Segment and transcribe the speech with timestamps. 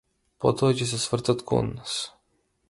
[0.45, 1.99] Потоа ќе се свртат кон нас.